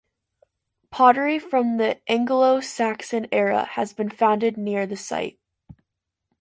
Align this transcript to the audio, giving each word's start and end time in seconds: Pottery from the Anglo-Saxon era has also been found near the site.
Pottery 0.89 1.37
from 1.37 1.77
the 1.77 2.01
Anglo-Saxon 2.09 3.27
era 3.31 3.65
has 3.65 3.89
also 3.91 3.97
been 3.97 4.09
found 4.09 4.41
near 4.57 4.87
the 4.87 4.97
site. 4.97 5.37